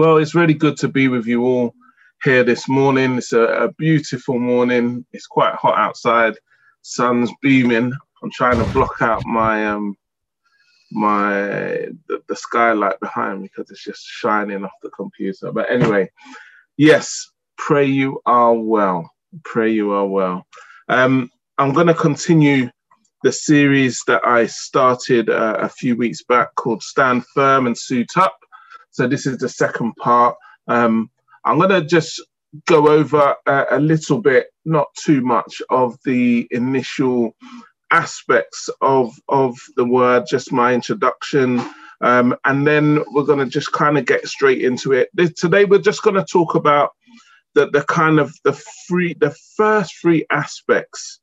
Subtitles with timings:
[0.00, 1.74] Well, it's really good to be with you all
[2.24, 3.18] here this morning.
[3.18, 5.04] It's a, a beautiful morning.
[5.12, 6.38] It's quite hot outside.
[6.80, 7.92] Sun's beaming.
[8.22, 9.94] I'm trying to block out my um
[10.90, 11.32] my
[12.08, 15.52] the, the skylight behind me because it's just shining off the computer.
[15.52, 16.10] But anyway,
[16.78, 17.28] yes,
[17.58, 19.10] pray you are well.
[19.44, 20.46] Pray you are well.
[20.88, 22.70] Um, I'm going to continue
[23.22, 28.16] the series that I started uh, a few weeks back called Stand Firm and Suit
[28.16, 28.38] Up.
[28.90, 30.36] So this is the second part.
[30.68, 31.10] Um,
[31.44, 32.22] I'm going to just
[32.66, 37.34] go over a, a, little bit, not too much, of the initial
[37.92, 41.62] aspects of of the word, just my introduction,
[42.00, 45.10] um, and then we're going to just kind of get straight into it.
[45.36, 46.90] Today we're just going to talk about
[47.54, 48.52] the the kind of the
[48.86, 51.20] free the first three aspects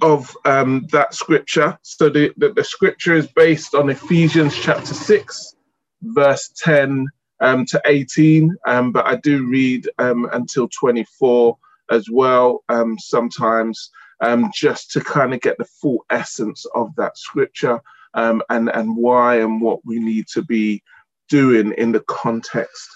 [0.00, 1.78] of um, that scripture.
[1.82, 5.54] So the, the, the scripture is based on Ephesians chapter six
[6.02, 7.06] verse 10
[7.40, 11.56] um, to 18, um, but I do read um, until 24
[11.90, 17.18] as well um, sometimes, um, just to kind of get the full essence of that
[17.18, 17.80] scripture
[18.14, 20.82] um, and, and why and what we need to be
[21.28, 22.88] doing in the context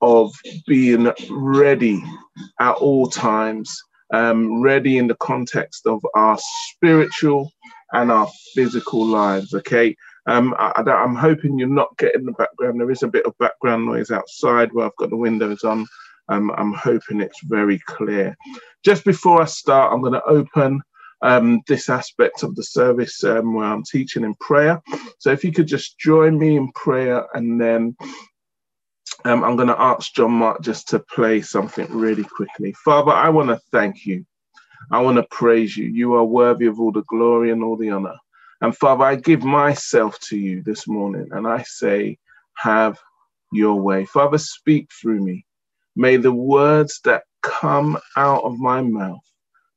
[0.00, 0.32] of
[0.66, 2.02] being ready
[2.60, 6.36] at all times, ready in the context of our
[6.70, 7.52] spiritual
[7.92, 9.54] and our physical lives.
[9.54, 9.94] Okay.
[10.26, 12.80] Um, I, am hoping you're not getting the background.
[12.80, 15.86] There is a bit of background noise outside where I've got the windows on.
[16.28, 18.36] Um, I'm hoping it's very clear.
[18.84, 20.80] Just before I start, I'm going to open
[21.22, 24.80] um, this aspect of the service um, where I'm teaching in prayer.
[25.18, 27.96] So if you could just join me in prayer and then
[29.24, 32.74] um, I'm going to ask John Mark just to play something really quickly.
[32.84, 34.24] Father, I want to thank you.
[34.90, 35.86] I want to praise you.
[35.86, 38.16] You are worthy of all the glory and all the honor.
[38.62, 42.18] And Father, I give myself to you this morning and I say,
[42.56, 42.98] have
[43.52, 44.06] your way.
[44.06, 45.44] Father, speak through me.
[45.96, 49.20] May the words that come out of my mouth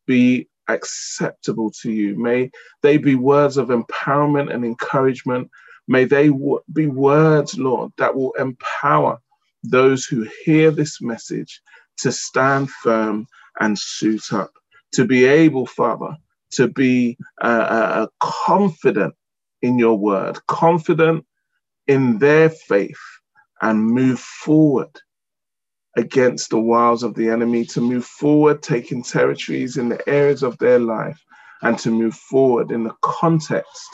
[0.08, 2.18] be acceptable to you.
[2.18, 2.52] May
[2.84, 5.50] they be words of empowerment and encouragement.
[5.88, 6.30] May they
[6.74, 9.20] be words, Lord, that will empower
[9.64, 11.62] those who hear this message
[12.00, 13.28] to stand firm
[13.60, 14.52] and suit up,
[14.94, 16.18] to be able, Father,
[16.56, 19.16] to be uh, uh, confident
[19.62, 21.26] in your word, confident
[21.88, 23.00] in their faith,
[23.62, 24.90] and move forward
[25.98, 30.58] against the wiles of the enemy, to move forward, taking territories in the areas of
[30.58, 31.20] their life,
[31.62, 33.88] and to move forward in the context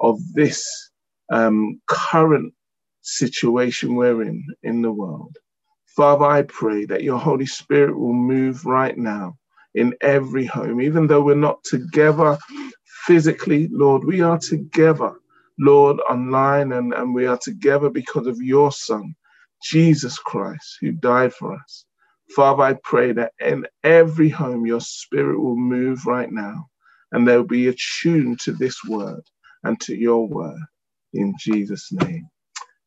[0.00, 0.66] of this
[1.32, 2.52] um, current
[3.02, 5.36] situation we're in in the world.
[5.96, 9.36] Father, I pray that your Holy Spirit will move right now
[9.76, 12.38] in every home, even though we're not together
[13.06, 15.12] physically, Lord, we are together,
[15.60, 19.14] Lord, online, and, and we are together because of your Son,
[19.64, 21.86] Jesus Christ, who died for us.
[22.36, 26.66] Father, I pray that in every home your spirit will move right now
[27.12, 29.22] and they'll be attuned to this word
[29.64, 30.60] and to your word
[31.14, 32.28] in Jesus' name.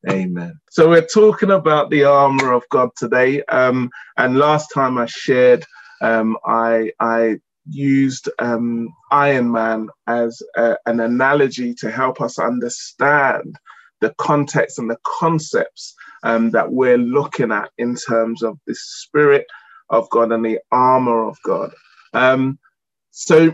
[0.10, 0.60] Amen.
[0.72, 3.44] So we're talking about the armor of God today.
[3.46, 5.66] Um, and last time I shared
[6.02, 13.58] um, I, I used um, Iron Man as a, an analogy to help us understand
[14.02, 15.94] the context and the concepts
[16.24, 19.46] um, that we're looking at in terms of the Spirit
[19.90, 21.72] of God and the armor of God.
[22.14, 22.60] Um,
[23.12, 23.52] so,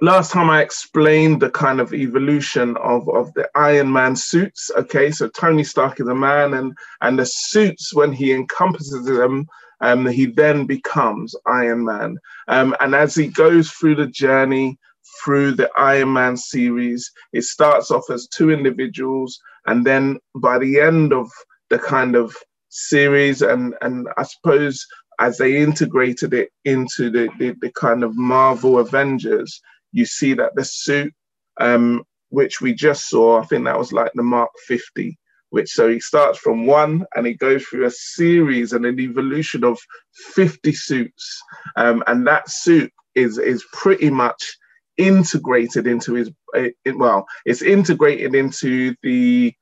[0.00, 4.70] last time I explained the kind of evolution of, of the Iron Man suits.
[4.76, 9.46] Okay, so Tony Stark is a man, and and the suits when he encompasses them
[9.82, 12.16] um, he then becomes Iron Man.
[12.48, 14.78] Um, and as he goes through the journey
[15.22, 20.80] through the Iron Man series, it starts off as two individuals, and then by the
[20.80, 21.30] end of
[21.68, 22.34] the kind of
[22.70, 24.86] series, and and I suppose
[25.20, 29.60] as they integrated it into the, the, the kind of Marvel Avengers,
[29.92, 31.12] you see that the suit,
[31.60, 35.16] um, which we just saw, I think that was like the Mark 50,
[35.52, 39.64] which so he starts from one and he goes through a series and an evolution
[39.64, 39.78] of
[40.14, 41.42] 50 suits.
[41.76, 44.56] Um, and that suit is is pretty much
[44.96, 49.52] integrated into his it, well it's integrated into the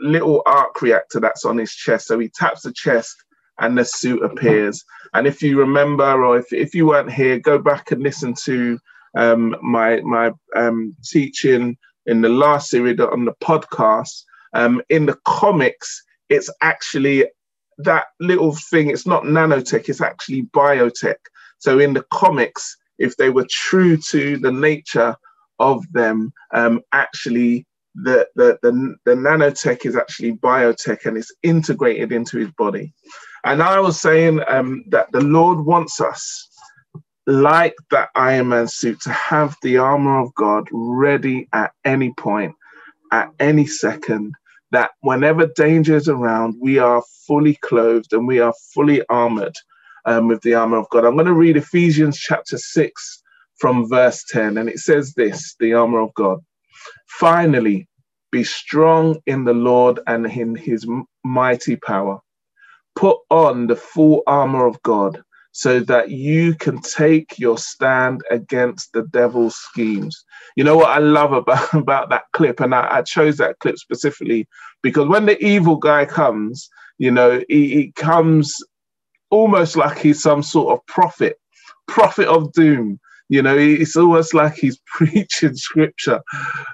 [0.00, 2.08] little arc reactor that's on his chest.
[2.08, 3.14] So he taps the chest
[3.60, 4.84] and the suit appears.
[5.14, 8.76] And if you remember or if, if you weren't here go back and listen to
[9.16, 11.76] um, my my um, teaching
[12.06, 17.26] in the last series on the podcast um, in the comics, it's actually
[17.78, 18.90] that little thing.
[18.90, 19.88] It's not nanotech.
[19.88, 21.16] It's actually biotech.
[21.58, 25.16] So in the comics, if they were true to the nature
[25.58, 32.12] of them, um, actually the, the, the, the nanotech is actually biotech and it's integrated
[32.12, 32.92] into his body.
[33.44, 36.48] And I was saying um, that the Lord wants us,
[37.26, 42.54] like that Iron Man suit, to have the armor of God ready at any point,
[43.12, 44.34] at any second,
[44.72, 49.56] that whenever danger is around, we are fully clothed and we are fully armored
[50.06, 51.04] um, with the armor of God.
[51.04, 53.22] I'm going to read Ephesians chapter 6
[53.60, 56.40] from verse 10, and it says this the armor of God.
[57.08, 57.88] Finally,
[58.32, 60.86] be strong in the Lord and in his
[61.24, 62.18] mighty power.
[62.96, 65.22] Put on the full armor of God
[65.58, 70.24] so that you can take your stand against the devil's schemes.
[70.54, 73.76] You know what I love about, about that clip, and I, I chose that clip
[73.76, 74.46] specifically
[74.84, 78.54] because when the evil guy comes, you know, he, he comes
[79.30, 81.40] almost like he's some sort of prophet,
[81.88, 83.00] prophet of doom
[83.30, 86.22] you know, it's almost like he's preaching scripture,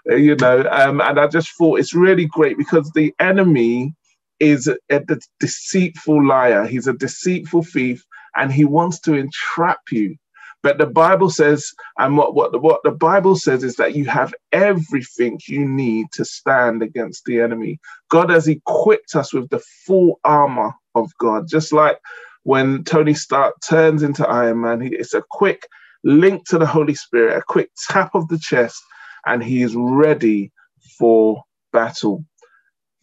[0.07, 0.65] you know.
[0.71, 3.93] Um, and I just thought it's really great because the enemy
[4.39, 5.01] is a, a
[5.41, 8.05] deceitful liar, he's a deceitful thief,
[8.37, 10.17] and he wants to entrap you.
[10.63, 14.35] But the Bible says, and what, what, what the Bible says is that you have
[14.53, 17.79] everything you need to stand against the enemy.
[18.11, 21.99] God has equipped us with the full armor of God, just like
[22.45, 25.69] when Tony Stark turns into Iron Man, it's a quick
[26.05, 28.83] link to the Holy Spirit, a quick tap of the chest,
[29.27, 30.51] and he is ready
[30.99, 31.43] for
[31.73, 32.25] battle.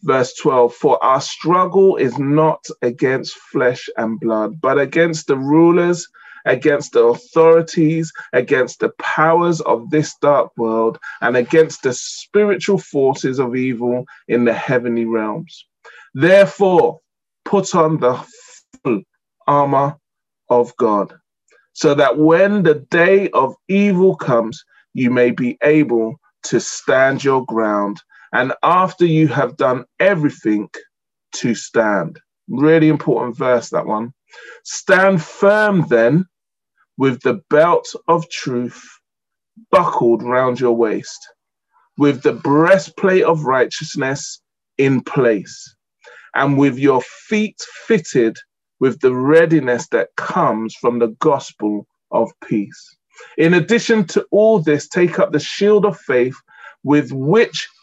[0.04, 6.08] Verse 12 For our struggle is not against flesh and blood, but against the rulers,
[6.46, 13.38] against the authorities, against the powers of this dark world, and against the spiritual forces
[13.38, 15.66] of evil in the heavenly realms.
[16.14, 17.00] Therefore,
[17.44, 18.14] put on the
[18.84, 19.02] full
[19.46, 19.96] armor
[20.50, 21.14] of God
[21.72, 24.64] so that when the day of evil comes,
[24.94, 28.00] you may be able to stand your ground.
[28.32, 30.68] And after you have done everything,
[31.32, 32.20] to stand.
[32.48, 34.12] Really important verse, that one.
[34.64, 36.26] Stand firm then
[36.96, 38.82] with the belt of truth
[39.70, 41.18] buckled round your waist,
[41.98, 44.40] with the breastplate of righteousness
[44.78, 45.74] in place,
[46.34, 48.36] and with your feet fitted
[48.80, 52.96] with the readiness that comes from the gospel of peace.
[53.36, 56.34] In addition to all this, take up the shield of faith
[56.82, 57.68] with which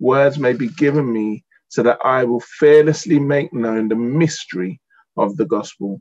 [0.00, 4.80] words may be given me so that I will fearlessly make known the mystery
[5.16, 6.00] of the gospel,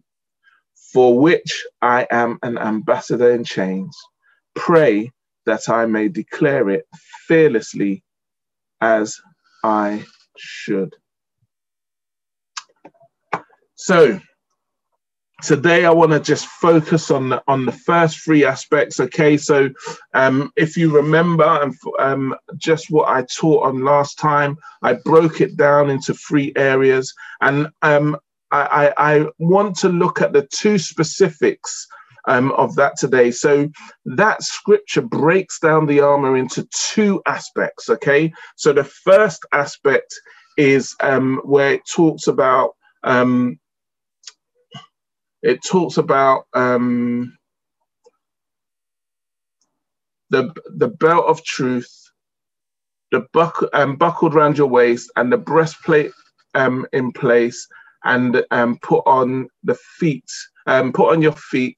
[0.93, 3.97] for which I am an ambassador in chains.
[4.55, 5.11] Pray
[5.45, 6.85] that I may declare it
[7.27, 8.03] fearlessly
[8.81, 9.17] as
[9.63, 10.05] I
[10.37, 10.93] should.
[13.75, 14.19] So,
[15.41, 18.99] today I want to just focus on the, on the first three aspects.
[18.99, 19.69] Okay, so
[20.13, 25.41] um, if you remember, um, um, just what I taught on last time, I broke
[25.41, 28.17] it down into three areas, and um,
[28.51, 31.87] I, I, I, want to look at the two specifics.
[32.27, 33.29] Um, of that today.
[33.29, 33.69] So
[34.05, 37.87] that scripture breaks down the armor into two aspects.
[37.87, 38.33] Okay.
[38.55, 40.11] So the first aspect
[40.57, 42.71] is um, where it talks about
[43.03, 43.59] um,
[45.45, 47.37] it talks about um,
[50.31, 51.91] the the belt of truth,
[53.11, 56.11] the buck um, buckled around your waist, and the breastplate
[56.55, 57.67] um, in place,
[58.05, 60.29] and um, put on the feet,
[60.67, 61.77] um, put on your feet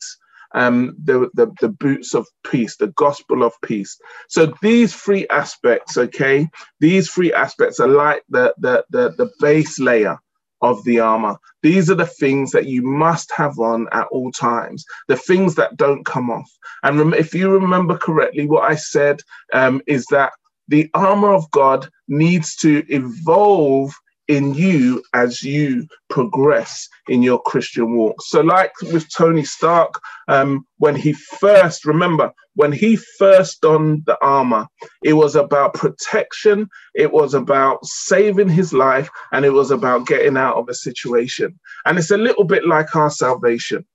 [0.55, 3.97] um, the, the, the boots of peace, the gospel of peace.
[4.29, 9.79] So these three aspects, okay, these three aspects are like the the the, the base
[9.79, 10.17] layer
[10.61, 11.37] of the armor.
[11.61, 15.77] These are the things that you must have on at all times, the things that
[15.77, 16.49] don't come off.
[16.83, 19.21] And rem- if you remember correctly, what I said
[19.53, 20.33] um, is that
[20.67, 23.93] the armor of God needs to evolve
[24.27, 28.21] in you as you progress in your Christian walk.
[28.21, 34.17] So, like with Tony Stark, um, when he first, remember, when he first donned the
[34.21, 34.67] armor,
[35.03, 40.37] it was about protection, it was about saving his life, and it was about getting
[40.37, 41.57] out of a situation.
[41.85, 43.85] And it's a little bit like our salvation.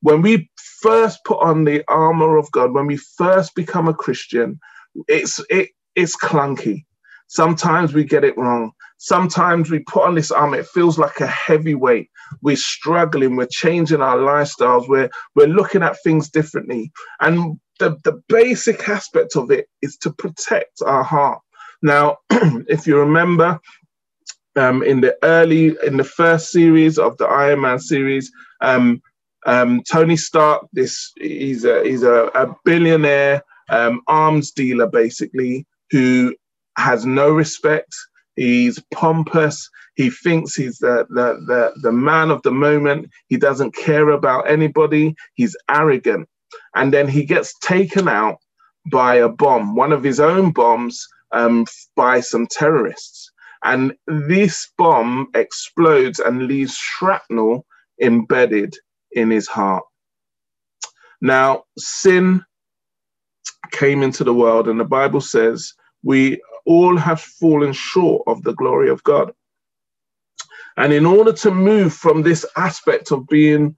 [0.00, 0.50] When we
[0.80, 4.58] first put on the armor of God, when we first become a Christian,
[5.06, 6.84] it's it, it's clunky
[7.32, 8.72] Sometimes we get it wrong.
[8.98, 12.10] Sometimes we put on this armor, it feels like a heavy weight.
[12.42, 16.92] We're struggling, we're changing our lifestyles, we're, we're looking at things differently.
[17.20, 21.40] And the, the basic aspect of it is to protect our heart.
[21.80, 23.58] Now, if you remember,
[24.56, 29.00] um, in the early, in the first series of the Iron Man series, um,
[29.46, 36.34] um, Tony Stark, this he's a he's a, a billionaire um, arms dealer basically who
[36.76, 37.94] has no respect
[38.36, 39.68] He's pompous.
[39.94, 43.10] He thinks he's the, the, the, the man of the moment.
[43.28, 45.14] He doesn't care about anybody.
[45.34, 46.28] He's arrogant.
[46.74, 48.38] And then he gets taken out
[48.90, 53.30] by a bomb, one of his own bombs, um, by some terrorists.
[53.64, 57.64] And this bomb explodes and leaves shrapnel
[58.00, 58.74] embedded
[59.12, 59.84] in his heart.
[61.20, 62.44] Now, sin
[63.70, 68.54] came into the world, and the Bible says we all have fallen short of the
[68.54, 69.32] glory of God.
[70.76, 73.76] And in order to move from this aspect of being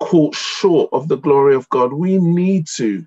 [0.00, 3.06] caught short of the glory of God, we need to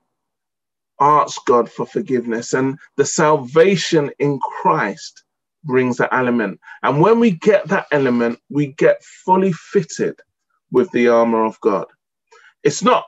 [1.00, 2.54] ask God for forgiveness.
[2.54, 5.24] And the salvation in Christ
[5.64, 6.60] brings that element.
[6.84, 10.20] And when we get that element, we get fully fitted
[10.72, 11.86] with the armor of God.
[12.64, 13.06] It's not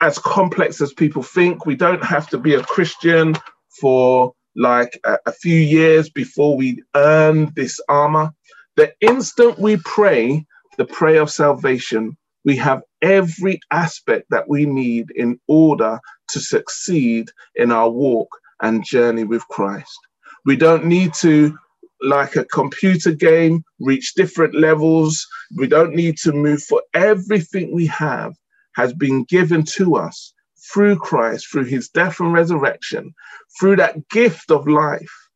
[0.00, 1.66] as complex as people think.
[1.66, 3.36] We don't have to be a Christian
[3.80, 8.32] for like a, a few years before we earn this armor.
[8.76, 10.46] The instant we pray
[10.78, 16.00] the prayer of salvation, we have every aspect that we need in order
[16.30, 18.28] to succeed in our walk
[18.62, 19.98] and journey with Christ.
[20.46, 21.58] We don't need to,
[22.00, 25.26] like a computer game, reach different levels.
[25.56, 28.34] We don't need to move for everything we have
[28.74, 30.32] has been given to us
[30.72, 33.14] through Christ, through his death and resurrection,
[33.58, 35.28] through that gift of life.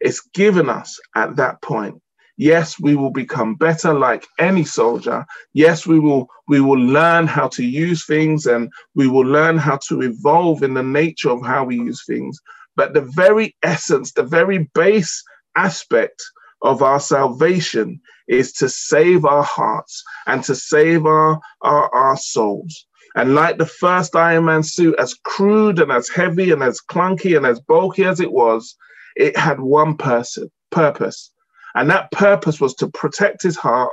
[0.00, 2.00] It's given us at that point.
[2.38, 5.24] Yes, we will become better like any soldier.
[5.54, 9.78] Yes, we will we will learn how to use things and we will learn how
[9.88, 12.38] to evolve in the nature of how we use things.
[12.76, 15.24] But the very essence, the very base
[15.56, 16.22] aspect
[16.66, 22.86] of our salvation is to save our hearts and to save our, our, our souls.
[23.14, 27.36] And like the first Iron Man suit, as crude and as heavy and as clunky
[27.36, 28.76] and as bulky as it was,
[29.16, 31.32] it had one person purpose.
[31.74, 33.92] And that purpose was to protect his heart,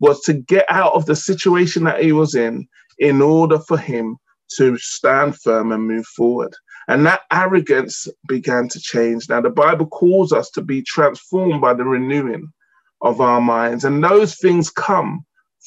[0.00, 2.66] was to get out of the situation that he was in
[2.98, 4.16] in order for him
[4.56, 6.54] to stand firm and move forward.
[6.88, 9.28] And that arrogance began to change.
[9.28, 12.52] Now, the Bible calls us to be transformed by the renewing
[13.00, 13.84] of our minds.
[13.84, 15.24] And those things come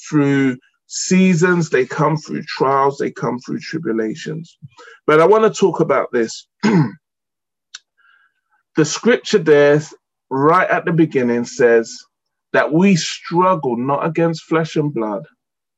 [0.09, 0.57] through
[0.88, 4.57] seasons, they come through trials, they come through tribulations.
[5.05, 6.47] But I want to talk about this.
[6.63, 6.95] the
[8.85, 9.81] scripture there,
[10.29, 11.93] right at the beginning, says
[12.53, 15.25] that we struggle not against flesh and blood,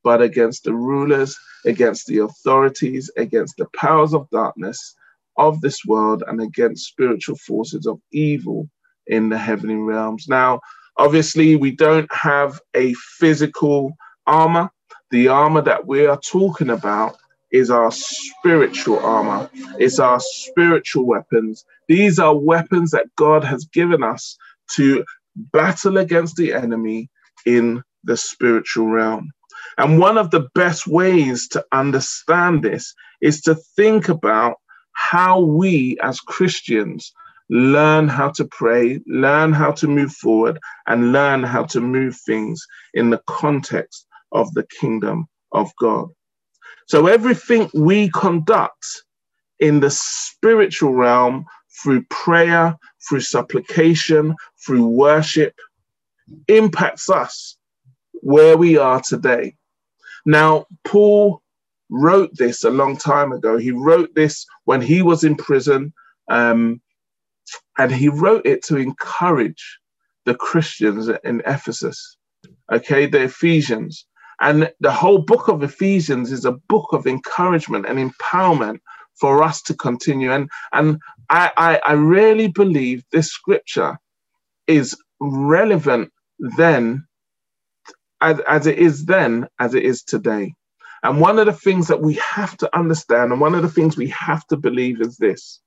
[0.03, 4.95] but against the rulers, against the authorities, against the powers of darkness
[5.37, 8.69] of this world and against spiritual forces of evil
[9.07, 10.27] in the heavenly realms.
[10.27, 10.59] Now,
[10.97, 13.93] obviously, we don't have a physical
[14.27, 14.69] armor.
[15.11, 17.17] The armor that we are talking about
[17.51, 21.65] is our spiritual armor, it's our spiritual weapons.
[21.89, 24.37] These are weapons that God has given us
[24.75, 25.03] to
[25.35, 27.09] battle against the enemy
[27.45, 29.31] in the spiritual realm.
[29.77, 34.55] And one of the best ways to understand this is to think about
[34.93, 37.13] how we as Christians
[37.49, 40.57] learn how to pray, learn how to move forward,
[40.87, 46.07] and learn how to move things in the context of the kingdom of God.
[46.87, 48.85] So everything we conduct
[49.59, 51.45] in the spiritual realm
[51.83, 55.53] through prayer, through supplication, through worship
[56.47, 57.57] impacts us
[58.13, 59.55] where we are today.
[60.25, 61.40] Now, Paul
[61.91, 63.57] wrote this a long time ago.
[63.57, 65.93] He wrote this when he was in prison,
[66.29, 66.81] um,
[67.77, 69.79] and he wrote it to encourage
[70.25, 72.17] the Christians in Ephesus,
[72.71, 74.05] okay, the Ephesians.
[74.39, 78.79] And the whole book of Ephesians is a book of encouragement and empowerment
[79.19, 80.31] for us to continue.
[80.31, 80.97] And, and
[81.29, 83.97] I, I, I really believe this scripture
[84.67, 86.11] is relevant
[86.57, 87.05] then
[88.21, 90.53] as, as it is then as it is today.
[91.03, 93.97] And one of the things that we have to understand, and one of the things
[93.97, 95.59] we have to believe is this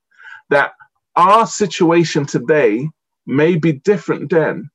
[0.49, 0.73] that
[1.15, 2.87] our situation today
[3.25, 4.69] may be different then,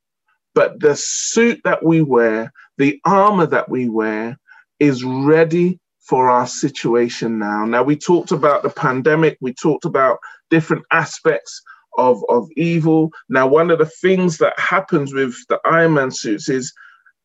[0.55, 4.37] but the suit that we wear, the armor that we wear,
[4.81, 7.65] is ready for our situation now.
[7.65, 10.19] Now, we talked about the pandemic, we talked about
[10.51, 11.63] different aspects
[11.99, 13.13] of, of evil.
[13.29, 16.73] Now, one of the things that happens with the Iron Man suits is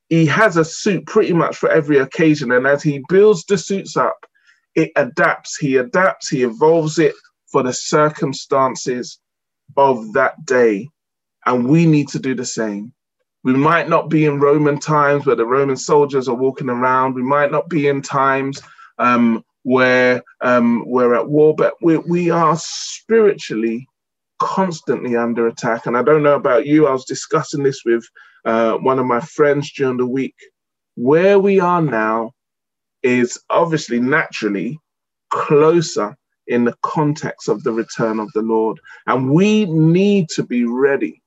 [0.09, 2.51] he has a suit pretty much for every occasion.
[2.51, 4.25] And as he builds the suits up,
[4.75, 7.15] it adapts, he adapts, he evolves it
[7.51, 9.19] for the circumstances
[9.77, 10.89] of that day.
[11.45, 12.93] And we need to do the same.
[13.43, 17.13] We might not be in Roman times where the Roman soldiers are walking around.
[17.13, 18.59] We might not be in times
[18.97, 23.87] um, where um, we're at war, but we, we are spiritually
[24.39, 25.85] constantly under attack.
[25.85, 28.03] And I don't know about you, I was discussing this with
[28.45, 30.35] uh, one of my friends during the week.
[30.95, 32.31] Where we are now
[33.03, 34.79] is obviously naturally
[35.29, 36.15] closer
[36.47, 38.79] in the context of the return of the Lord.
[39.07, 41.21] And we need to be ready.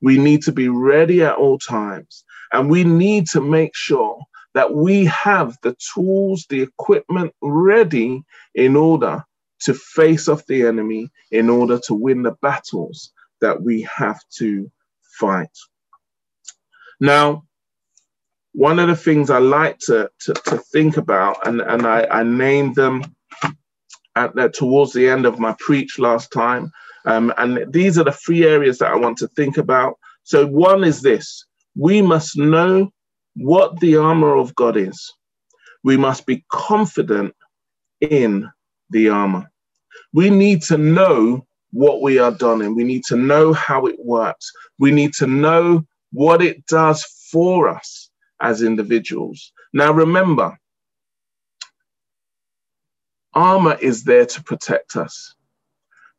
[0.00, 2.24] We need to be ready at all times.
[2.52, 4.20] And we need to make sure
[4.54, 8.22] that we have the tools, the equipment ready
[8.54, 9.22] in order
[9.60, 14.70] to face off the enemy, in order to win the battles that we have to
[15.18, 15.50] fight.
[17.00, 17.44] Now,
[18.52, 22.22] one of the things I like to, to, to think about, and, and I, I
[22.22, 23.02] named them
[24.16, 26.72] at the, towards the end of my preach last time,
[27.04, 29.98] um, and these are the three areas that I want to think about.
[30.24, 31.44] So, one is this
[31.76, 32.90] we must know
[33.36, 35.12] what the armor of God is.
[35.84, 37.34] We must be confident
[38.00, 38.50] in
[38.90, 39.50] the armor.
[40.12, 44.50] We need to know what we are done We need to know how it works.
[44.78, 48.10] We need to know what it does for us
[48.40, 49.52] as individuals.
[49.72, 50.58] Now, remember,
[53.34, 55.34] armor is there to protect us.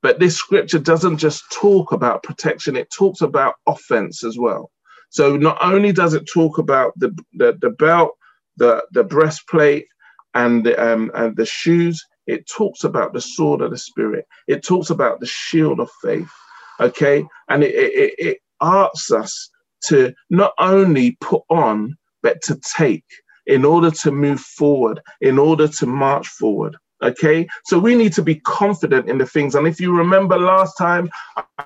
[0.01, 4.71] But this scripture doesn't just talk about protection, it talks about offense as well.
[5.09, 8.11] So not only does it talk about the, the, the belt,
[8.57, 9.87] the, the breastplate,
[10.35, 14.25] and the, um, and the shoes, it talks about the sword of the spirit.
[14.47, 16.31] It talks about the shield of faith.
[16.79, 17.25] Okay.
[17.49, 19.49] And it, it, it asks us
[19.87, 23.05] to not only put on, but to take
[23.47, 26.75] in order to move forward, in order to march forward.
[27.01, 29.55] Okay, so we need to be confident in the things.
[29.55, 31.09] And if you remember last time,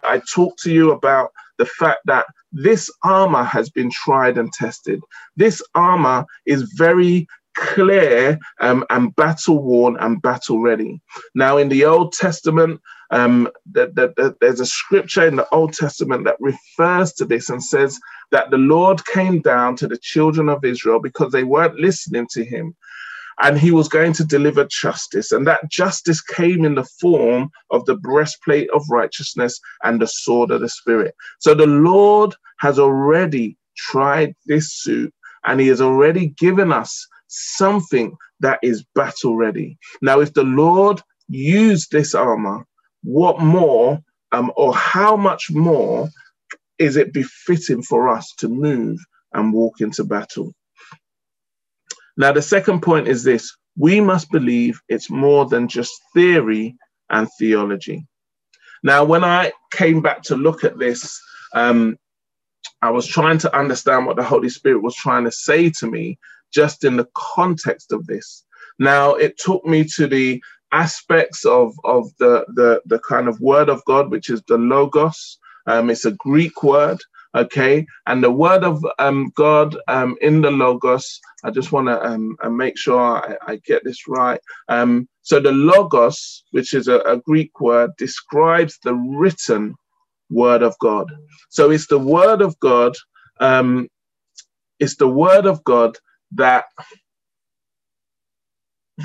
[0.03, 5.01] I talked to you about the fact that this armor has been tried and tested.
[5.35, 11.01] This armor is very clear um, and battle worn and battle ready.
[11.35, 15.73] Now, in the Old Testament, um, that, that, that there's a scripture in the Old
[15.73, 17.99] Testament that refers to this and says
[18.31, 22.43] that the Lord came down to the children of Israel because they weren't listening to
[22.43, 22.75] him
[23.41, 25.31] and he was going to deliver justice.
[25.31, 30.51] And that justice came in the form of the breastplate of righteousness and the sword
[30.51, 31.15] of the Spirit.
[31.39, 35.13] So the Lord has already tried this suit
[35.45, 39.77] and he has already given us something that is battle ready.
[40.01, 42.65] Now, if the Lord used this armor,
[43.03, 43.99] what more
[44.31, 46.09] um, or how much more
[46.79, 48.99] is it befitting for us to move
[49.33, 50.53] and walk into battle?
[52.17, 56.75] Now, the second point is this we must believe it's more than just theory
[57.09, 58.05] and theology.
[58.83, 61.19] Now, when I came back to look at this,
[61.55, 61.97] um,
[62.81, 66.19] I was trying to understand what the Holy Spirit was trying to say to me
[66.53, 68.43] just in the context of this.
[68.79, 73.69] Now, it took me to the aspects of, of the, the, the kind of word
[73.69, 75.37] of God, which is the Logos.
[75.67, 76.97] Um, it's a Greek word,
[77.35, 77.85] okay?
[78.07, 82.35] And the word of um, God um, in the Logos, I just want to um,
[82.43, 84.39] uh, make sure I, I, get this right.
[84.67, 89.75] Um, so the Logos, which is a, a Greek word, describes the written
[90.29, 91.11] word of God.
[91.49, 92.95] So it's the word of God.
[93.39, 93.87] Um,
[94.79, 95.97] it's the word of God
[96.35, 96.65] that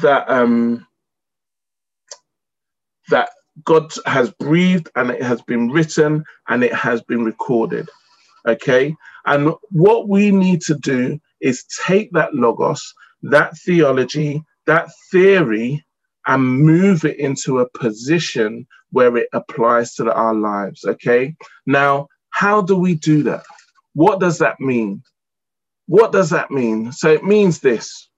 [0.03, 0.87] that um
[3.11, 3.31] that
[3.65, 7.89] God has breathed and it has been written and it has been recorded.
[8.47, 8.95] Okay.
[9.27, 15.85] And what we need to do is take that logos, that theology, that theory,
[16.27, 20.85] and move it into a position where it applies to our lives.
[20.85, 21.35] Okay.
[21.67, 23.45] Now, how do we do that?
[23.95, 25.03] What does that mean?
[25.89, 26.93] What does that mean?
[26.93, 28.09] So it means this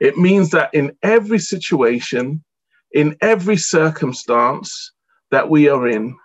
[0.00, 2.44] it means that in every situation,
[2.92, 4.92] in every circumstance
[5.30, 6.16] that we are in,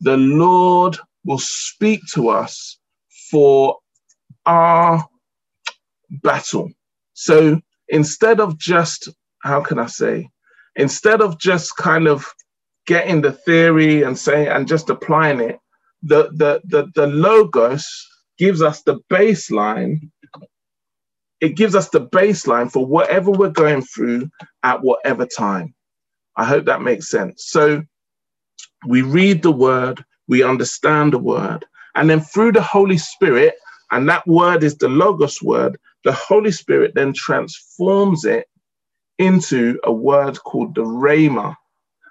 [0.00, 2.78] the Lord will speak to us
[3.30, 3.78] for
[4.44, 5.04] our
[6.22, 6.70] battle.
[7.14, 9.08] So instead of just,
[9.42, 10.28] how can I say,
[10.76, 12.26] instead of just kind of
[12.86, 15.58] getting the theory and saying and just applying it,
[16.02, 17.86] the the the, the logos
[18.38, 20.00] gives us the baseline
[21.40, 24.30] it gives us the baseline for whatever we're going through
[24.64, 25.74] at whatever time.
[26.36, 27.44] I hope that makes sense.
[27.48, 27.82] So
[28.86, 33.54] we read the word, we understand the word, and then through the Holy Spirit,
[33.90, 38.46] and that word is the Logos word, the Holy Spirit then transforms it
[39.18, 41.56] into a word called the Rhema.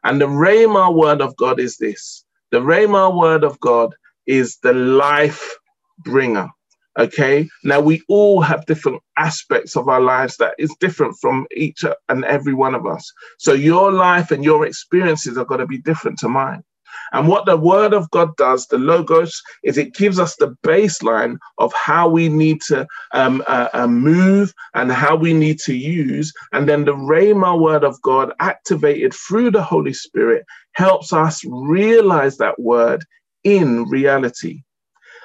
[0.03, 3.95] And the Rhema word of God is this the Rhema word of God
[4.27, 5.55] is the life
[5.99, 6.49] bringer.
[6.97, 7.47] Okay.
[7.63, 12.23] Now we all have different aspects of our lives that is different from each and
[12.23, 13.11] every one of us.
[13.37, 16.63] So your life and your experiences are going to be different to mine.
[17.11, 21.37] And what the word of God does, the logos, is it gives us the baseline
[21.57, 26.31] of how we need to um, uh, uh, move and how we need to use.
[26.53, 32.37] And then the Rhema word of God, activated through the Holy Spirit, helps us realize
[32.37, 33.03] that word
[33.43, 34.63] in reality.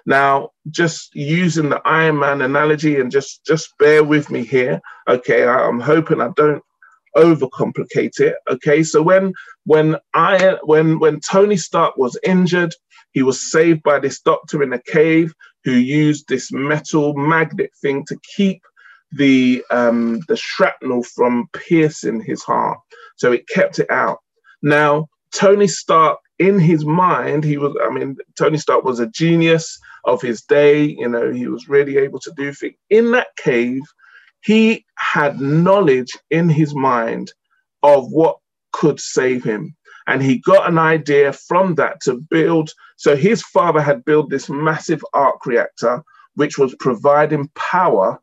[0.07, 4.81] Now, just using the Iron Man analogy, and just just bear with me here.
[5.09, 6.63] Okay, I'm hoping I don't
[7.17, 8.37] overcomplicate it.
[8.51, 9.33] Okay, so when
[9.65, 12.75] when I when when Tony Stark was injured,
[13.13, 15.35] he was saved by this doctor in a cave
[15.65, 18.63] who used this metal magnet thing to keep
[19.13, 22.79] the um, the shrapnel from piercing his heart.
[23.17, 24.19] So it kept it out.
[24.63, 27.75] Now Tony Stark, in his mind, he was.
[27.83, 30.83] I mean, Tony Stark was a genius of his day.
[30.85, 33.83] You know, he was really able to do things in that cave
[34.43, 37.33] he had knowledge in his mind
[37.83, 38.39] of what
[38.73, 39.75] could save him.
[40.07, 42.71] And he got an idea from that to build.
[42.97, 46.03] So his father had built this massive arc reactor,
[46.35, 48.19] which was providing power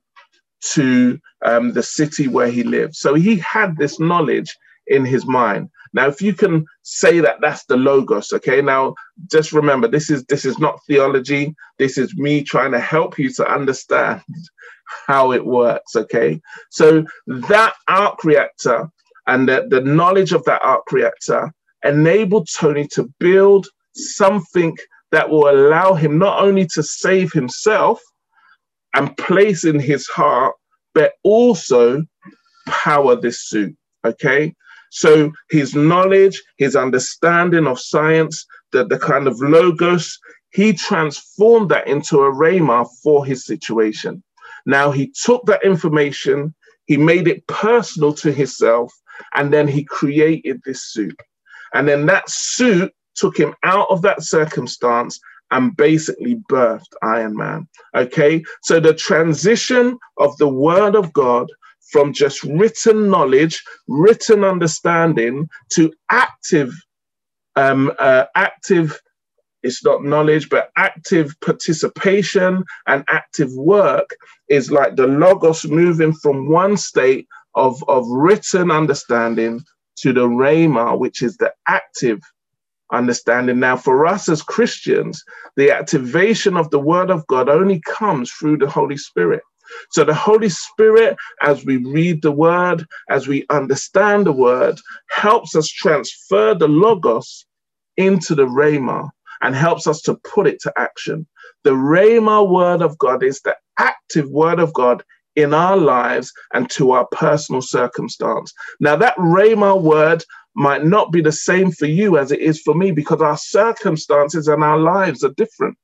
[0.74, 2.96] to um, the city where he lived.
[2.96, 4.56] So he had this knowledge
[4.88, 5.70] in his mind.
[5.98, 8.62] Now, if you can say that that's the logos, okay.
[8.62, 8.94] Now,
[9.32, 11.56] just remember, this is this is not theology.
[11.80, 14.22] This is me trying to help you to understand
[15.08, 15.96] how it works.
[15.96, 16.40] Okay.
[16.70, 18.88] So that arc reactor
[19.26, 21.52] and the, the knowledge of that arc reactor
[21.84, 24.78] enabled Tony to build something
[25.12, 28.00] that will allow him not only to save himself
[28.94, 30.54] and place in his heart,
[30.94, 32.04] but also
[32.68, 33.76] power this suit.
[34.06, 34.54] Okay.
[34.92, 40.18] So his knowledge, his understanding of science, the, the kind of logos,
[40.52, 44.24] he transformed that into a rhema for his situation.
[44.66, 46.54] Now he took that information,
[46.86, 48.94] he made it personal to himself,
[49.36, 51.20] and then he created this suit.
[51.74, 55.20] And then that suit took him out of that circumstance
[55.52, 57.68] and basically birthed Iron Man.
[57.96, 61.50] Okay, so the transition of the Word of God
[61.92, 66.74] from just written knowledge, written understanding to active,
[67.56, 68.98] um, uh, active
[69.64, 74.10] it's not knowledge, but active participation and active work
[74.50, 79.62] is like the logos moving from one state of, of written understanding
[79.98, 82.20] to the rhema, which is the active
[82.92, 83.60] understanding.
[83.60, 85.24] Now, for us as Christians,
[85.58, 89.44] the activation of the word of God only comes through the Holy Spirit.
[89.92, 95.56] So, the Holy Spirit, as we read the word, as we understand the word, helps
[95.56, 97.46] us transfer the logos
[97.98, 99.10] into the rhema
[99.42, 101.28] and helps us to put it to action.
[101.64, 105.04] The Rhema word of God is the active word of God
[105.36, 108.54] in our lives and to our personal circumstance.
[108.80, 110.24] Now, that Rhema word
[110.56, 114.48] might not be the same for you as it is for me because our circumstances
[114.48, 115.78] and our lives are different.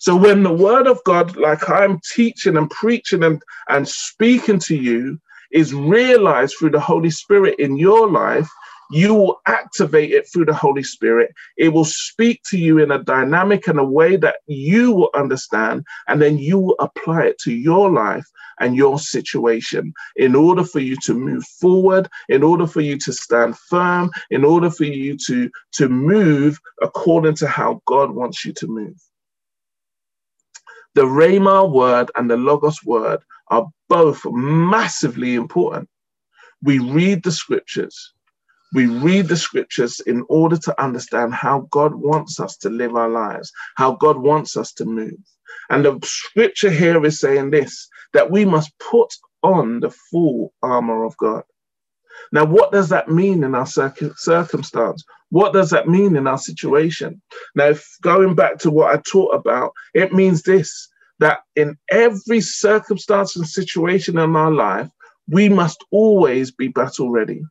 [0.00, 4.76] So when the word of God, like I'm teaching and preaching and, and speaking to
[4.76, 5.20] you,
[5.52, 8.48] is realized through the Holy Spirit in your life,
[8.90, 11.32] you will activate it through the Holy Spirit.
[11.56, 15.84] It will speak to you in a dynamic and a way that you will understand,
[16.08, 18.26] and then you will apply it to your life
[18.60, 23.12] and your situation in order for you to move forward, in order for you to
[23.12, 28.52] stand firm, in order for you to, to move according to how God wants you
[28.54, 28.96] to move.
[30.98, 33.20] The Rhema word and the Logos word
[33.52, 35.88] are both massively important.
[36.60, 38.14] We read the scriptures,
[38.74, 43.08] we read the scriptures in order to understand how God wants us to live our
[43.08, 45.20] lives, how God wants us to move.
[45.70, 51.04] And the scripture here is saying this that we must put on the full armor
[51.04, 51.44] of God.
[52.32, 55.04] Now, what does that mean in our circumstance?
[55.30, 57.22] What does that mean in our situation?
[57.56, 60.88] Now, going back to what I taught about, it means this
[61.20, 64.88] that in every circumstance and situation in our life,
[65.28, 67.42] we must always be battle ready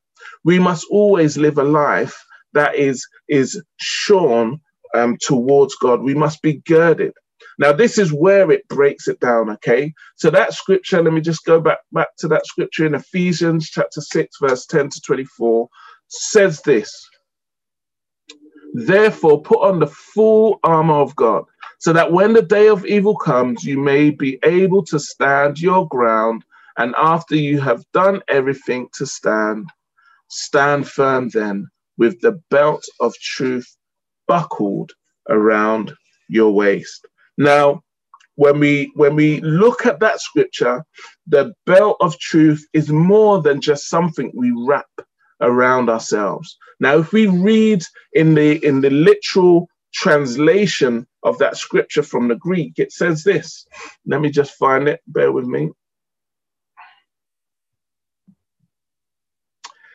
[0.46, 4.60] we must always live a life that is is shorn
[4.96, 6.02] um, towards God.
[6.04, 7.14] We must be girded.
[7.60, 9.94] Now, this is where it breaks it down, okay?
[10.16, 14.02] So that scripture, let me just go back, back to that scripture in Ephesians chapter
[14.02, 15.68] 6, verse 10 to 24,
[16.08, 17.10] says this.
[18.74, 21.46] Therefore, put on the full armor of God,
[21.80, 25.88] so that when the day of evil comes, you may be able to stand your
[25.88, 26.44] ground.
[26.78, 29.68] And after you have done everything to stand,
[30.30, 31.68] stand firm then
[31.98, 33.76] with the belt of truth
[34.28, 34.92] buckled
[35.30, 35.94] around
[36.30, 37.08] your waist.
[37.38, 37.84] Now,
[38.36, 40.84] when we when we look at that scripture,
[41.28, 44.88] the belt of truth is more than just something we wrap
[45.42, 46.58] around ourselves.
[46.80, 52.36] Now, if we read in the in the literal translation of that scripture from the
[52.36, 53.66] Greek, it says this.
[54.06, 55.02] Let me just find it.
[55.08, 55.72] Bear with me.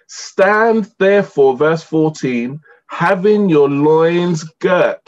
[0.09, 5.03] Stand therefore, verse 14, having your loins girt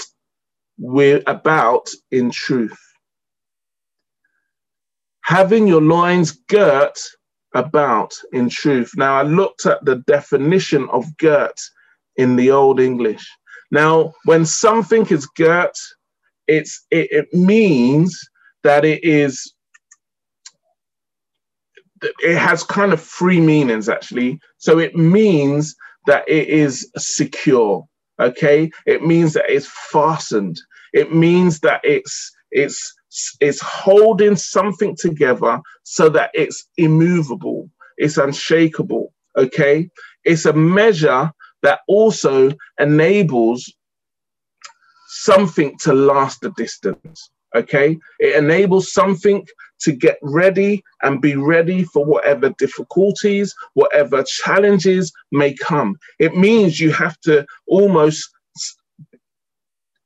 [0.78, 2.78] with about in truth.
[5.24, 6.98] Having your loins girt
[7.54, 8.92] about in truth.
[8.96, 11.58] Now, I looked at the definition of girt
[12.16, 13.26] in the Old English.
[13.70, 15.76] Now, when something is girt,
[16.46, 18.20] it's it, it means
[18.62, 19.54] that it is
[22.02, 24.38] it has kind of three meanings actually.
[24.58, 25.74] So it means
[26.06, 27.84] that it is secure.
[28.20, 30.60] Okay, it means that it's fastened.
[30.92, 32.94] It means that it's it's
[33.40, 39.12] it's holding something together so that it's immovable, it's unshakable.
[39.36, 39.90] Okay,
[40.24, 41.30] it's a measure
[41.62, 43.72] that also enables
[45.08, 47.30] something to last a distance.
[47.54, 49.46] Okay, it enables something
[49.80, 55.96] to get ready and be ready for whatever difficulties, whatever challenges may come.
[56.18, 58.28] It means you have to almost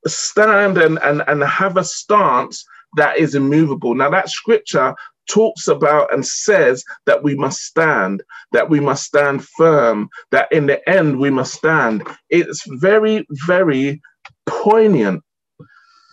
[0.07, 2.65] stand and, and, and have a stance
[2.97, 3.95] that is immovable.
[3.95, 4.95] Now, that scripture
[5.29, 10.67] talks about and says that we must stand, that we must stand firm, that in
[10.67, 12.03] the end we must stand.
[12.31, 14.01] It's very, very
[14.47, 15.23] poignant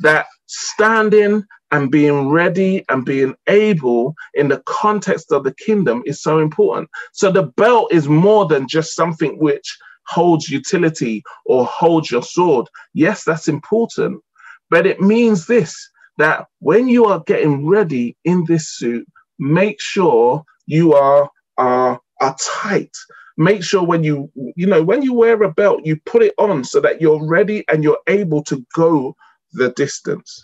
[0.02, 6.22] that standing and being ready and being able in the context of the kingdom is
[6.22, 6.90] so important.
[7.14, 9.78] So the belt is more than just something which
[10.08, 12.68] holds utility or holds your sword.
[12.94, 14.22] Yes, that's important,
[14.70, 15.76] but it means this
[16.18, 19.06] that when you are getting ready in this suit,
[19.40, 22.96] make sure you are are, are tight.
[23.38, 26.64] Make sure when you you know when you wear a belt, you put it on
[26.64, 29.16] so that you're ready and you're able to go
[29.56, 30.44] the distance.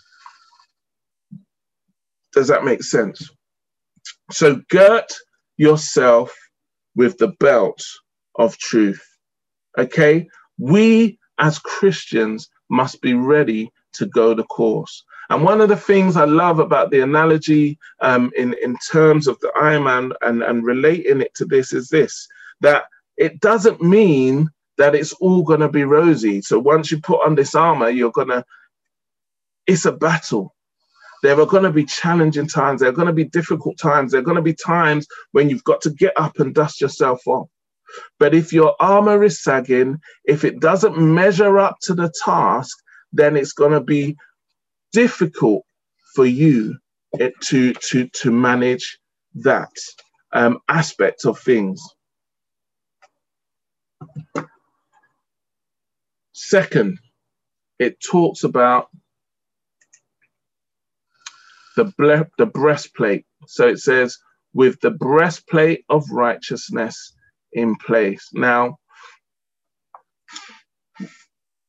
[2.32, 3.30] Does that make sense?
[4.30, 5.12] So girt
[5.56, 6.34] yourself
[6.96, 7.82] with the belt
[8.36, 9.02] of truth.
[9.78, 10.26] Okay?
[10.58, 15.04] We as Christians must be ready to go the course.
[15.30, 19.38] And one of the things I love about the analogy um, in, in terms of
[19.40, 22.26] the Ironman and, and relating it to this is this
[22.60, 22.84] that
[23.16, 24.48] it doesn't mean
[24.78, 26.40] that it's all going to be rosy.
[26.42, 28.44] So once you put on this armor, you're going to,
[29.66, 30.54] it's a battle.
[31.22, 32.80] There are going to be challenging times.
[32.80, 34.10] There are going to be difficult times.
[34.10, 37.20] There are going to be times when you've got to get up and dust yourself
[37.26, 37.48] off.
[38.18, 42.76] But if your armor is sagging, if it doesn't measure up to the task,
[43.12, 44.16] then it's going to be
[44.92, 45.64] difficult
[46.14, 46.76] for you
[47.18, 48.98] to, to, to manage
[49.34, 49.70] that
[50.32, 51.82] um, aspect of things.
[56.32, 56.98] Second,
[57.78, 58.88] it talks about
[61.76, 63.24] the, ble- the breastplate.
[63.46, 64.18] So it says,
[64.54, 67.14] with the breastplate of righteousness
[67.52, 68.28] in place.
[68.32, 68.78] Now,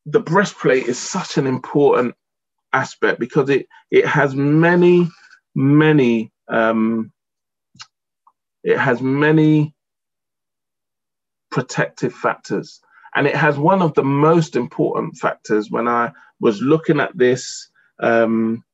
[0.06, 2.14] the breastplate is such an important
[2.72, 5.08] aspect because it it has many
[5.54, 7.12] many um,
[8.64, 9.74] it has many
[11.50, 12.80] protective factors
[13.14, 17.70] and it has one of the most important factors when i was looking at this
[18.02, 18.64] um,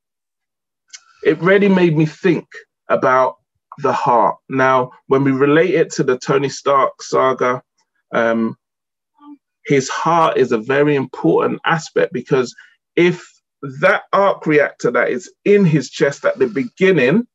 [1.25, 2.47] it really made me think
[2.89, 3.37] about
[3.79, 4.37] the heart.
[4.49, 7.63] Now, when we relate it to the Tony Stark saga,
[8.13, 8.57] um,
[9.67, 12.55] his heart is a very important aspect because
[12.97, 13.25] if
[13.81, 17.27] that arc reactor that is in his chest at the beginning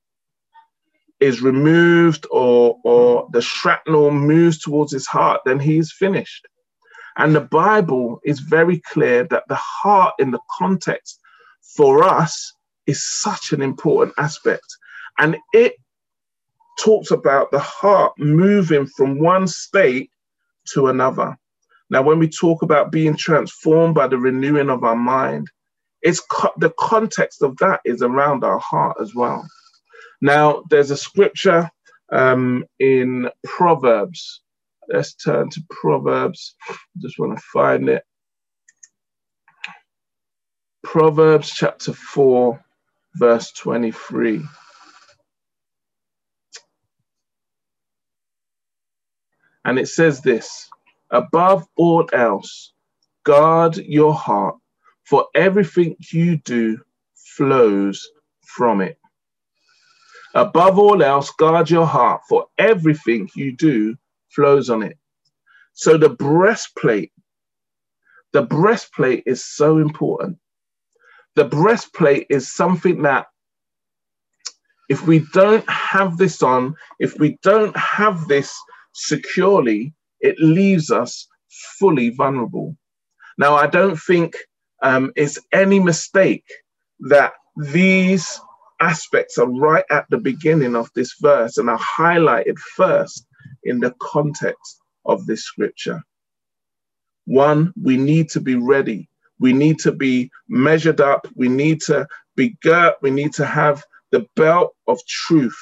[1.20, 6.48] is removed or, or the shrapnel moves towards his heart, then he is finished.
[7.18, 11.20] And the Bible is very clear that the heart, in the context
[11.78, 12.54] for us,
[12.88, 14.66] is such an important aspect.
[15.20, 15.76] And it
[16.80, 20.12] talks about the heart moving from one state
[20.74, 21.38] to another.
[21.90, 25.50] Now, when we talk about being transformed by the renewing of our mind,
[26.02, 29.48] it's co- the context of that is around our heart as well.
[30.22, 31.70] Now, there's a scripture
[32.12, 34.42] um, in Proverbs.
[34.90, 36.56] Let's turn to Proverbs.
[37.00, 38.04] Just want to find it.
[40.84, 42.65] Proverbs chapter 4,
[43.18, 44.42] verse 23.
[49.66, 50.70] And it says this
[51.12, 52.74] above all else,
[53.26, 54.56] guard your heart,
[55.06, 56.80] for everything you do
[57.16, 58.08] flows
[58.46, 58.98] from it.
[60.36, 63.96] Above all else, guard your heart, for everything you do
[64.30, 64.98] flows on it.
[65.74, 67.12] So the breastplate,
[68.34, 70.38] the breastplate is so important.
[71.36, 73.28] The breastplate is something that
[74.90, 78.56] if we don't have this on, if we don't have this
[78.94, 81.28] securely, it leaves us
[81.80, 82.76] fully vulnerable.
[83.38, 84.36] Now, I don't think
[84.82, 86.46] um, it's any mistake
[87.02, 88.40] that these
[88.80, 93.26] aspects are right at the beginning of this verse and are highlighted first
[93.64, 96.02] in the context of this scripture.
[97.26, 99.10] One, we need to be ready.
[99.40, 101.28] We need to be measured up.
[101.36, 102.96] We need to be girt.
[103.02, 105.58] We need to have the belt of truth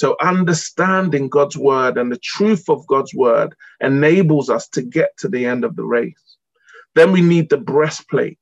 [0.00, 5.28] so, understanding God's word and the truth of God's word enables us to get to
[5.28, 6.38] the end of the race.
[6.94, 8.38] Then we need the breastplate.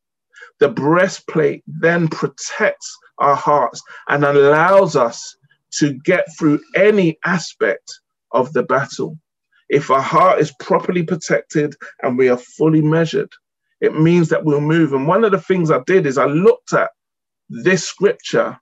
[0.61, 5.37] The breastplate then protects our hearts and allows us
[5.81, 7.92] to get through any aspect
[8.31, 9.18] of the battle.
[9.68, 13.33] If our heart is properly protected and we are fully measured,
[13.80, 14.92] it means that we'll move.
[14.92, 16.90] And one of the things I did is I looked at
[17.48, 18.58] this scripture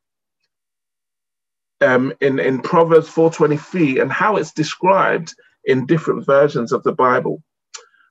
[1.81, 7.43] um, in, in Proverbs 4.23 and how it's described in different versions of the Bible.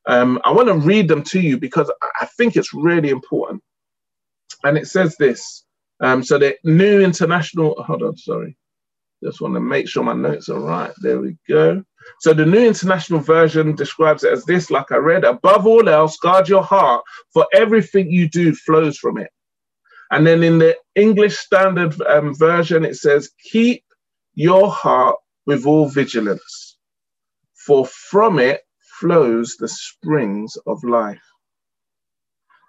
[0.08, 1.92] Um, I want to read them to you because
[2.22, 3.64] I think it's really important.
[4.64, 5.64] And it says this.
[6.00, 8.58] Um, so the New International, hold on, sorry.
[9.24, 10.92] Just want to make sure my notes are right.
[11.02, 11.84] There we go.
[12.20, 16.18] So the New International Version describes it as this, like I read, above all else,
[16.18, 19.30] guard your heart, for everything you do flows from it.
[20.12, 23.84] And then in the English Standard um, Version, it says, Keep
[24.36, 26.78] your heart with all vigilance,
[27.56, 28.62] for from it
[29.00, 31.22] flows the springs of life.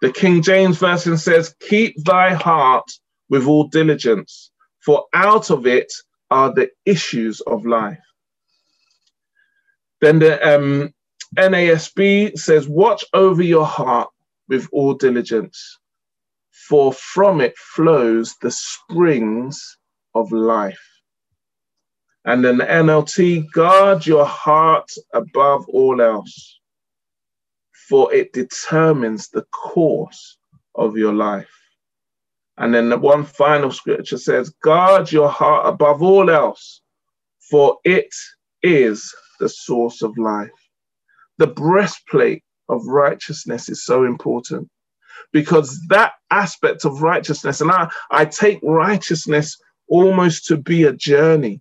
[0.03, 2.91] The King James Version says, Keep thy heart
[3.29, 4.51] with all diligence,
[4.85, 5.93] for out of it
[6.31, 7.99] are the issues of life.
[10.01, 10.95] Then the um,
[11.37, 14.09] NASB says, Watch over your heart
[14.49, 15.79] with all diligence,
[16.51, 19.79] for from it flows the springs
[20.15, 20.81] of life.
[22.25, 26.61] And then the NLT, guard your heart above all else,
[27.89, 30.39] for it determines the course
[30.75, 31.56] of your life.
[32.59, 36.81] And then the one final scripture says, guard your heart above all else,
[37.51, 38.15] for it
[38.63, 40.51] is the source of life.
[41.39, 44.69] The breastplate of righteousness is so important
[45.33, 49.57] because that aspect of righteousness, and I, I take righteousness
[49.89, 51.61] almost to be a journey.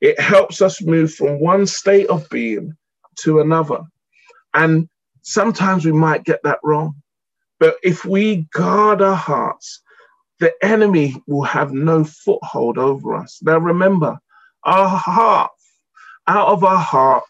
[0.00, 2.74] It helps us move from one state of being
[3.20, 3.80] to another.
[4.54, 4.88] And
[5.22, 6.94] sometimes we might get that wrong.
[7.58, 9.82] But if we guard our hearts,
[10.40, 13.40] the enemy will have no foothold over us.
[13.42, 14.18] Now, remember,
[14.64, 15.50] our heart,
[16.26, 17.24] out of our heart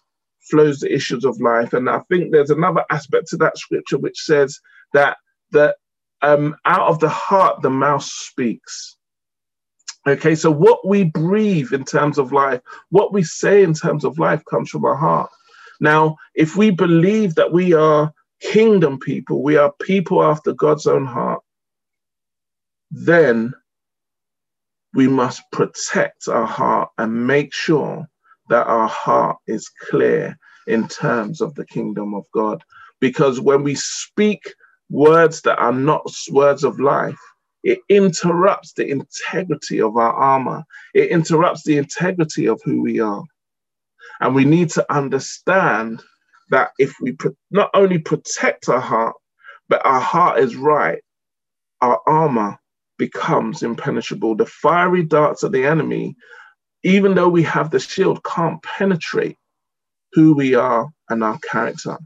[0.50, 1.72] flows the issues of life.
[1.72, 4.58] And I think there's another aspect to that scripture which says
[4.92, 5.16] that
[5.52, 5.76] that
[6.22, 8.96] um, out of the heart the mouth speaks.
[10.06, 14.18] Okay, so what we breathe in terms of life, what we say in terms of
[14.18, 15.30] life comes from our heart.
[15.80, 21.04] Now, if we believe that we are kingdom people, we are people after God's own
[21.04, 21.42] heart,
[22.90, 23.52] then
[24.94, 28.06] we must protect our heart and make sure
[28.48, 32.62] that our heart is clear in terms of the kingdom of God.
[33.00, 34.54] Because when we speak
[34.90, 37.18] words that are not words of life,
[37.62, 40.64] it interrupts the integrity of our armor.
[40.94, 43.22] It interrupts the integrity of who we are.
[44.20, 46.02] And we need to understand
[46.50, 47.16] that if we
[47.50, 49.14] not only protect our heart,
[49.68, 51.02] but our heart is right,
[51.82, 52.58] our armor
[52.98, 54.34] becomes impenetrable.
[54.34, 56.16] The fiery darts of the enemy,
[56.82, 59.36] even though we have the shield, can't penetrate
[60.12, 61.98] who we are and our character.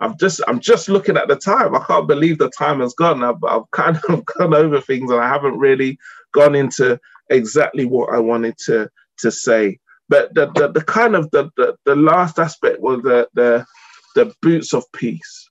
[0.00, 1.74] I've just I'm just looking at the time.
[1.74, 3.24] I can't believe the time has gone.
[3.24, 5.98] I've, I've kind of gone over things and I haven't really
[6.32, 6.98] gone into
[7.30, 8.88] exactly what I wanted to
[9.18, 9.78] to say.
[10.08, 13.66] But the the, the kind of the, the, the last aspect was the the
[14.14, 15.50] the boots of peace.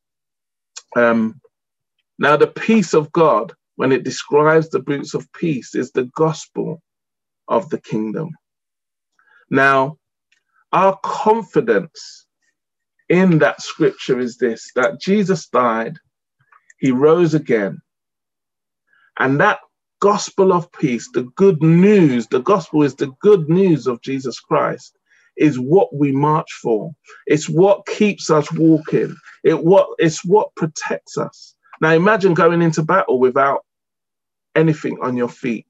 [0.95, 1.39] Um,
[2.17, 6.81] now the peace of God when it describes the boots of peace is the gospel
[7.47, 8.31] of the kingdom.
[9.49, 9.97] Now,
[10.73, 12.25] our confidence
[13.07, 15.95] in that scripture is this that Jesus died,
[16.79, 17.79] he rose again,
[19.19, 19.59] and that
[20.01, 24.97] gospel of peace, the good news, the gospel is the good news of Jesus Christ,
[25.37, 26.91] is what we march for.
[27.27, 29.15] It's what keeps us walking.
[29.43, 31.55] It what it's what protects us.
[31.79, 33.63] Now imagine going into battle without
[34.57, 35.67] anything on your feet.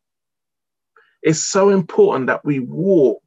[1.24, 3.24] It's so important that we walk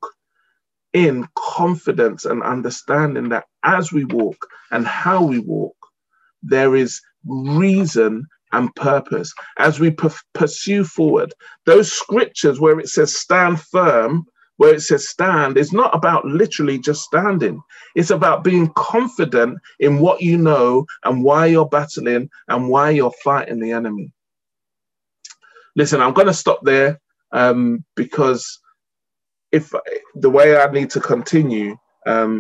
[0.93, 5.77] in confidence and understanding that as we walk and how we walk,
[6.43, 11.33] there is reason and purpose as we p- pursue forward.
[11.67, 14.25] Those scriptures where it says stand firm,
[14.59, 17.61] where it says stand, is not about literally just standing.
[17.95, 23.15] It's about being confident in what you know and why you're battling and why you're
[23.25, 24.13] fighting the enemy.
[25.77, 27.01] Listen, I'm going to stop there
[27.33, 28.61] um, because
[29.53, 29.73] if
[30.15, 32.37] the way I need to continue, um,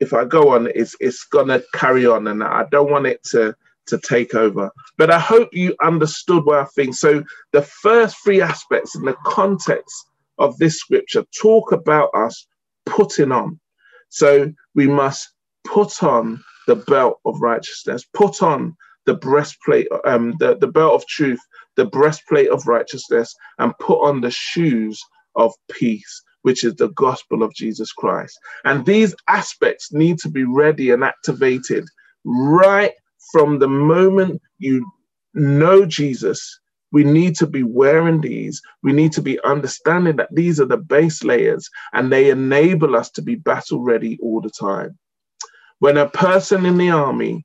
[0.00, 3.54] if I go on, it's it's gonna carry on, and I don't want it to
[3.86, 4.70] to take over.
[4.98, 6.94] But I hope you understood what I think.
[6.94, 7.22] So
[7.52, 9.94] the first three aspects in the context
[10.38, 12.46] of this scripture talk about us
[12.84, 13.60] putting on.
[14.08, 15.30] So we must
[15.66, 18.76] put on the belt of righteousness, put on
[19.06, 21.38] the breastplate, um, the, the belt of truth,
[21.76, 25.00] the breastplate of righteousness, and put on the shoes
[25.36, 28.38] of peace, which is the gospel of Jesus Christ.
[28.64, 31.84] And these aspects need to be ready and activated
[32.24, 32.92] right
[33.32, 34.84] from the moment you
[35.34, 36.60] know Jesus.
[36.92, 38.60] We need to be wearing these.
[38.82, 43.10] We need to be understanding that these are the base layers and they enable us
[43.12, 44.98] to be battle ready all the time.
[45.78, 47.44] When a person in the army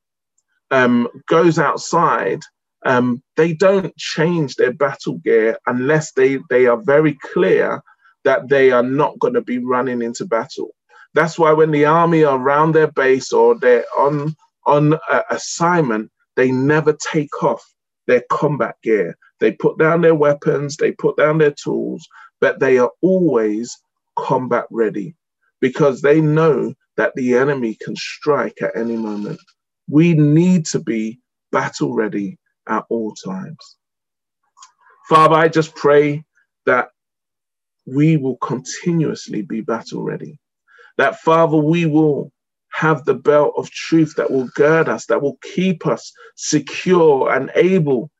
[0.69, 2.41] um, goes outside,
[2.86, 7.82] um, they don't change their battle gear unless they, they are very clear
[8.23, 10.75] that they are not going to be running into battle.
[11.13, 16.11] That's why when the army are around their base or they're on on uh, assignment,
[16.36, 17.63] they never take off
[18.05, 19.17] their combat gear.
[19.39, 22.05] They put down their weapons, they put down their tools,
[22.41, 23.75] but they are always
[24.17, 25.15] combat ready
[25.61, 29.39] because they know that the enemy can strike at any moment.
[29.89, 31.19] We need to be
[31.51, 32.38] battle ready
[32.70, 33.78] at all times.
[35.09, 36.24] Father, I just pray
[36.65, 36.89] that
[37.86, 40.39] we will continuously be battle ready.
[40.97, 42.32] That, Father, we will
[42.74, 47.51] have the belt of truth that will gird us, that will keep us secure and
[47.55, 48.11] able,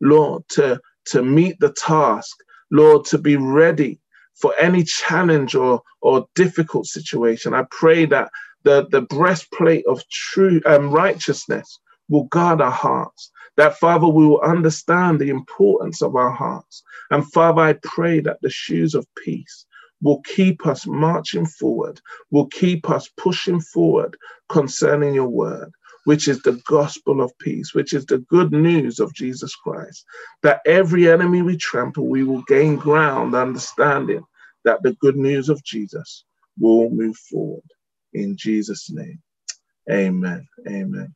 [0.00, 2.36] Lord, to, to meet the task,
[2.70, 4.00] Lord, to be ready
[4.40, 7.54] for any challenge or, or difficult situation.
[7.54, 8.30] I pray that
[8.64, 11.78] the, the breastplate of true um, righteousness
[12.08, 16.82] will guard our hearts, that, Father, we will understand the importance of our hearts.
[17.10, 19.66] And, Father, I pray that the shoes of peace
[20.02, 22.00] will keep us marching forward,
[22.30, 24.16] will keep us pushing forward
[24.48, 25.70] concerning your word,
[26.04, 30.04] which is the gospel of peace, which is the good news of Jesus Christ.
[30.42, 34.22] That every enemy we trample, we will gain ground, understanding
[34.64, 36.24] that the good news of Jesus
[36.58, 37.62] will move forward.
[38.12, 39.20] In Jesus' name,
[39.90, 40.46] amen.
[40.68, 41.14] Amen.